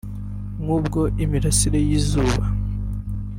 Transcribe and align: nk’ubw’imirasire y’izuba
nk’ubw’imirasire 0.61 1.79
y’izuba 1.87 2.43